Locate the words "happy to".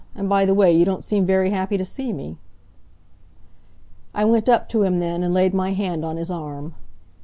1.51-1.85